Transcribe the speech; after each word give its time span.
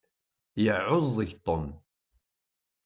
Yeεεuẓẓeg 0.63 1.31
Tom. 1.45 1.65